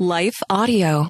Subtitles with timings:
[0.00, 1.08] Life Audio.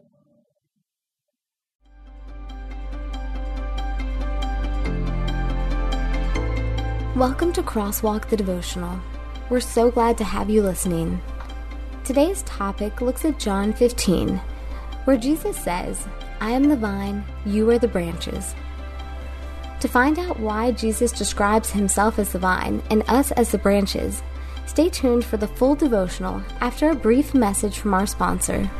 [7.16, 9.00] Welcome to Crosswalk the Devotional.
[9.48, 11.18] We're so glad to have you listening.
[12.04, 14.36] Today's topic looks at John 15,
[15.04, 16.06] where Jesus says,
[16.42, 18.54] I am the vine, you are the branches.
[19.80, 24.22] To find out why Jesus describes himself as the vine and us as the branches,
[24.66, 28.70] stay tuned for the full devotional after a brief message from our sponsor.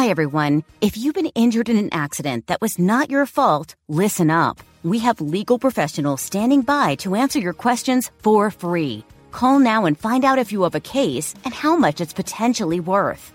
[0.00, 0.64] Hi, everyone.
[0.80, 4.58] If you've been injured in an accident that was not your fault, listen up.
[4.82, 9.04] We have legal professionals standing by to answer your questions for free.
[9.30, 12.80] Call now and find out if you have a case and how much it's potentially
[12.80, 13.34] worth.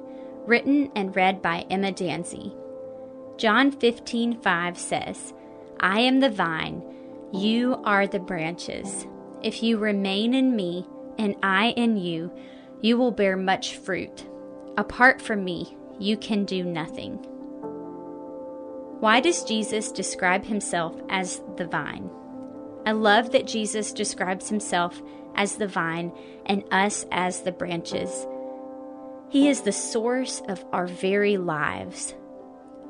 [0.45, 2.55] written and read by Emma Danzey.
[3.37, 5.33] John 15:5 says,
[5.79, 6.83] I am the vine,
[7.33, 9.07] you are the branches.
[9.41, 10.85] If you remain in me
[11.17, 12.31] and I in you,
[12.81, 14.27] you will bear much fruit.
[14.77, 17.17] Apart from me, you can do nothing.
[18.99, 22.09] Why does Jesus describe himself as the vine?
[22.85, 25.01] I love that Jesus describes himself
[25.35, 26.11] as the vine
[26.45, 28.27] and us as the branches.
[29.31, 32.15] He is the source of our very lives.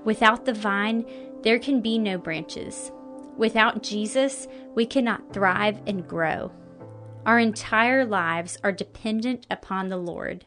[0.04, 1.06] Without the vine,
[1.44, 2.92] there can be no branches.
[3.38, 6.52] Without Jesus, we cannot thrive and grow.
[7.28, 10.46] Our entire lives are dependent upon the Lord.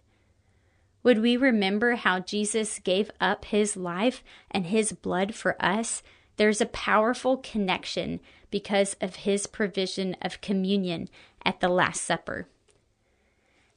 [1.04, 6.03] Would we remember how Jesus gave up his life and his blood for us?
[6.38, 8.19] There's a powerful connection
[8.50, 11.09] because of his provision of communion
[11.44, 12.49] at the Last Supper.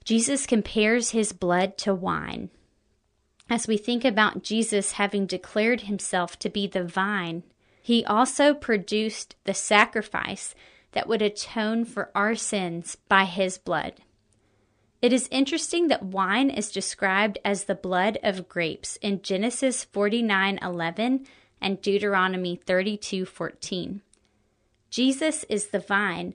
[0.08, 2.50] Jesus compares his blood to wine.
[3.50, 7.44] As we think about Jesus having declared himself to be the vine,
[7.82, 10.56] he also produced the sacrifice
[10.94, 13.96] that would atone for our sins by his blood.
[15.02, 21.28] It is interesting that wine is described as the blood of grapes in Genesis 49:11
[21.60, 24.00] and Deuteronomy 32:14.
[24.90, 26.34] Jesus is the vine,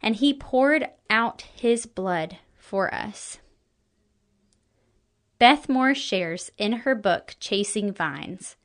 [0.00, 3.38] and he poured out his blood for us.
[5.38, 8.56] Beth Moore shares in her book Chasing Vines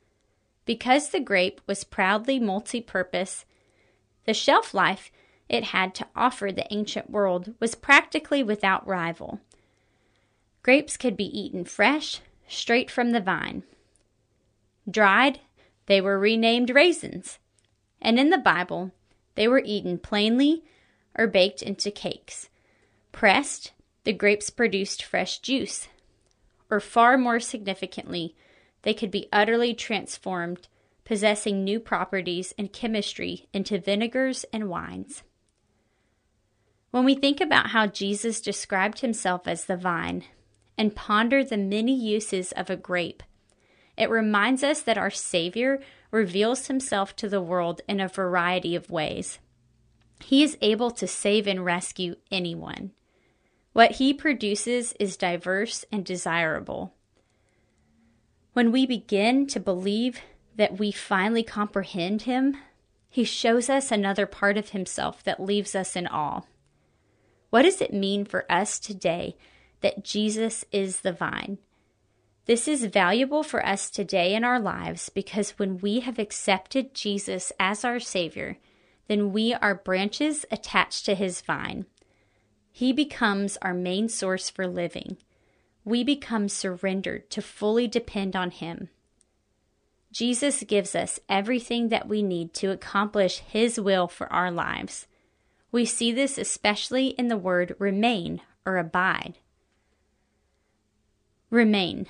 [0.64, 3.44] because the grape was proudly multi purpose,
[4.24, 5.10] the shelf life
[5.48, 9.40] it had to offer the ancient world was practically without rival.
[10.62, 13.62] Grapes could be eaten fresh, straight from the vine.
[14.90, 15.40] Dried,
[15.86, 17.38] they were renamed raisins,
[18.00, 18.92] and in the Bible,
[19.34, 20.64] they were eaten plainly
[21.16, 22.48] or baked into cakes.
[23.10, 23.72] Pressed,
[24.04, 25.88] the grapes produced fresh juice.
[26.70, 28.34] Or far more significantly,
[28.82, 30.68] they could be utterly transformed,
[31.04, 35.22] possessing new properties and chemistry into vinegars and wines.
[36.90, 40.24] When we think about how Jesus described himself as the vine
[40.76, 43.22] and ponder the many uses of a grape,
[43.96, 45.80] it reminds us that our Savior
[46.10, 49.38] reveals himself to the world in a variety of ways.
[50.22, 52.92] He is able to save and rescue anyone.
[53.72, 56.94] What he produces is diverse and desirable.
[58.52, 60.20] When we begin to believe
[60.56, 62.56] that we finally comprehend him,
[63.08, 66.42] he shows us another part of himself that leaves us in awe.
[67.50, 69.36] What does it mean for us today
[69.80, 71.58] that Jesus is the vine?
[72.44, 77.52] This is valuable for us today in our lives because when we have accepted Jesus
[77.58, 78.58] as our Savior,
[79.08, 81.86] then we are branches attached to his vine.
[82.72, 85.18] He becomes our main source for living.
[85.84, 88.88] We become surrendered to fully depend on Him.
[90.10, 95.06] Jesus gives us everything that we need to accomplish His will for our lives.
[95.70, 99.38] We see this especially in the word remain or abide.
[101.50, 102.06] Remain.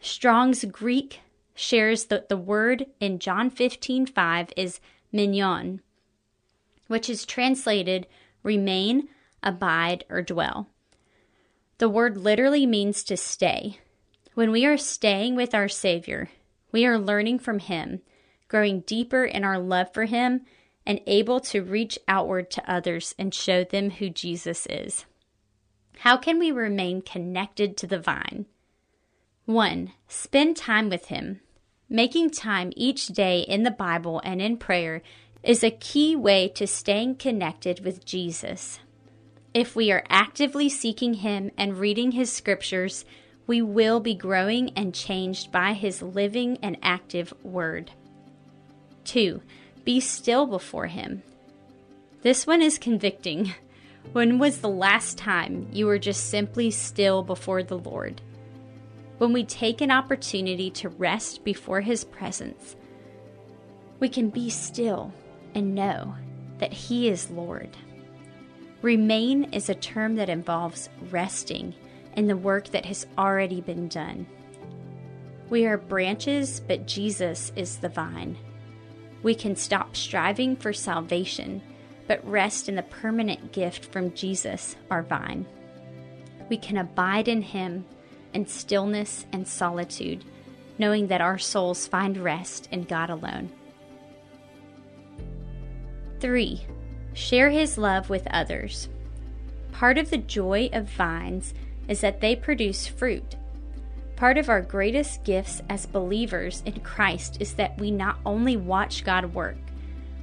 [0.00, 1.20] Strong's Greek
[1.54, 4.80] shares that the word in John 15:5 is
[5.12, 5.82] mignon,
[6.86, 8.06] which is translated
[8.42, 9.08] remain,
[9.42, 10.68] abide, or dwell.
[11.78, 13.78] The word literally means to stay.
[14.34, 16.28] When we are staying with our Savior,
[16.72, 18.02] we are learning from Him,
[18.48, 20.42] growing deeper in our love for Him,
[20.86, 25.04] and able to reach outward to others and show them who Jesus is.
[25.98, 28.46] How can we remain connected to the vine?
[29.46, 29.92] 1.
[30.08, 31.40] Spend time with Him.
[31.88, 35.02] Making time each day in the Bible and in prayer
[35.42, 38.78] is a key way to staying connected with Jesus.
[39.52, 43.04] If we are actively seeking Him and reading His scriptures,
[43.48, 47.90] we will be growing and changed by His living and active Word.
[49.04, 49.42] 2.
[49.84, 51.24] Be still before Him.
[52.22, 53.54] This one is convicting.
[54.12, 58.22] When was the last time you were just simply still before the Lord?
[59.18, 62.76] When we take an opportunity to rest before His presence,
[64.00, 65.12] we can be still
[65.54, 66.14] and know
[66.58, 67.76] that He is Lord.
[68.82, 71.74] Remain is a term that involves resting
[72.16, 74.26] in the work that has already been done.
[75.50, 78.38] We are branches, but Jesus is the vine.
[79.22, 81.60] We can stop striving for salvation,
[82.06, 85.46] but rest in the permanent gift from Jesus, our vine.
[86.48, 87.84] We can abide in Him
[88.32, 90.24] in stillness and solitude,
[90.78, 93.50] knowing that our souls find rest in God alone.
[96.20, 96.66] 3.
[97.12, 98.88] Share His love with others.
[99.72, 101.54] Part of the joy of vines
[101.88, 103.36] is that they produce fruit.
[104.16, 109.04] Part of our greatest gifts as believers in Christ is that we not only watch
[109.04, 109.56] God work,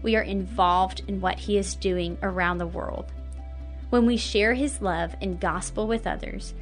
[0.03, 3.11] we are involved in what He is doing around the world.
[3.89, 6.53] When we share His love and gospel with others,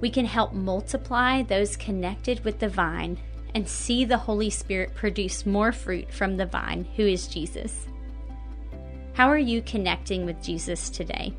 [0.00, 3.18] we can help multiply those connected with the vine
[3.54, 7.86] and see the Holy Spirit produce more fruit from the vine, who is Jesus.
[9.18, 11.34] How are you connecting with Jesus today?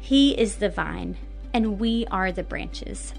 [0.00, 1.18] He is the vine,
[1.52, 3.12] and we are the branches.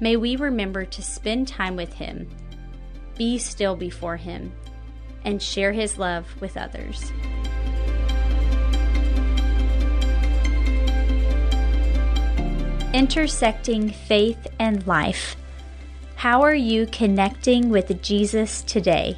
[0.00, 2.28] May we remember to spend time with Him,
[3.16, 4.52] be still before Him,
[5.24, 7.12] and share His love with others.
[12.92, 15.36] Intersecting faith and life.
[16.16, 19.16] How are you connecting with Jesus today?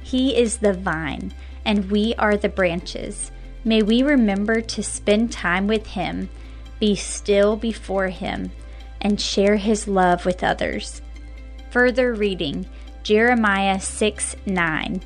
[0.00, 1.34] He is the vine,
[1.64, 3.30] and we are the branches.
[3.64, 6.30] May we remember to spend time with Him,
[6.78, 8.52] be still before Him,
[9.00, 11.02] and share His love with others.
[11.70, 12.66] Further reading
[13.02, 15.02] Jeremiah 6 9,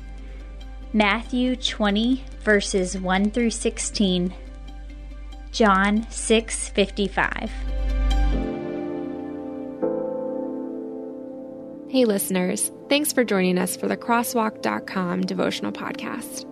[0.93, 4.33] Matthew 20, verses 1 through 16,
[5.51, 7.84] John 6 55.
[11.95, 16.45] Hey, listeners, thanks for joining us for the Crosswalk.com devotional podcast.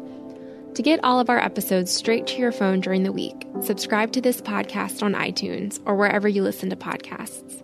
[0.73, 4.21] To get all of our episodes straight to your phone during the week, subscribe to
[4.21, 7.61] this podcast on iTunes or wherever you listen to podcasts.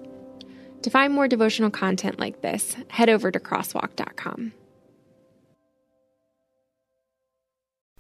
[0.82, 4.52] To find more devotional content like this, head over to crosswalk.com.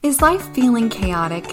[0.03, 1.45] Is life feeling chaotic?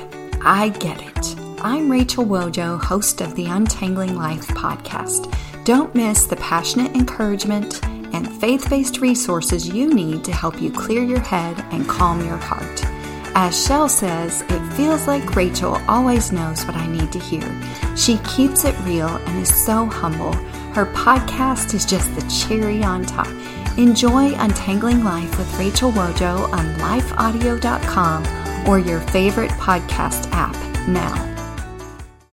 [0.43, 1.37] I get it.
[1.61, 5.33] I'm Rachel Wojo, host of the Untangling Life podcast.
[5.65, 7.81] Don't miss the passionate encouragement
[8.17, 12.39] and faith based resources you need to help you clear your head and calm your
[12.39, 12.81] heart.
[13.35, 17.47] As Shell says, it feels like Rachel always knows what I need to hear.
[17.95, 20.33] She keeps it real and is so humble.
[20.73, 23.29] Her podcast is just the cherry on top.
[23.77, 30.57] Enjoy Untangling Life with Rachel Wojo on lifeaudio.com or your favorite podcast app
[30.89, 31.36] now.